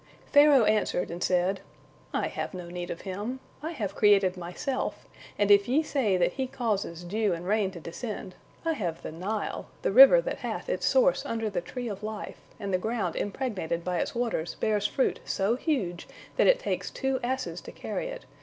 Pharaoh 0.31 0.63
answered, 0.63 1.11
and 1.11 1.23
said: 1.23 1.59
"I 2.11 2.27
have 2.27 2.55
no 2.55 2.71
need 2.71 2.89
of 2.89 3.01
Him. 3.01 3.39
I 3.61 3.69
have 3.73 3.93
created 3.93 4.35
myself, 4.35 5.05
and 5.37 5.51
if 5.51 5.67
ye 5.67 5.83
say 5.83 6.17
that 6.17 6.33
He 6.33 6.47
causes 6.47 7.03
dew 7.03 7.33
and 7.33 7.47
rain 7.47 7.69
to 7.69 7.79
descend, 7.79 8.33
I 8.65 8.73
have 8.73 9.03
the 9.03 9.11
Nile, 9.11 9.67
the 9.83 9.91
river 9.91 10.19
that 10.19 10.39
hath 10.39 10.69
its 10.69 10.87
source 10.87 11.23
under 11.23 11.51
the 11.51 11.61
tree 11.61 11.87
of 11.87 12.01
life, 12.01 12.41
and 12.59 12.73
the 12.73 12.79
ground 12.79 13.15
impregnated 13.15 13.83
by 13.85 13.99
its 13.99 14.15
waters 14.15 14.55
bears 14.55 14.87
fruit 14.87 15.19
so 15.23 15.55
huge 15.55 16.07
that 16.35 16.47
it 16.47 16.57
takes 16.57 16.89
two 16.89 17.19
asses 17.23 17.61
to 17.61 17.71
carry 17.71 18.07
it. 18.07 18.25